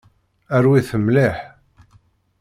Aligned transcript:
Rwi-t 0.63 0.91
mliḥ. 1.03 1.37